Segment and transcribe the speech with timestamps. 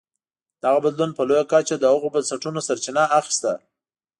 [0.63, 3.51] دغه بدلون په لویه کچه له هغو بنسټونو سرچینه اخیسته.